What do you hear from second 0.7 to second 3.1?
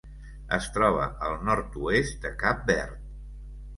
troba al nord-oest de Cap Verd.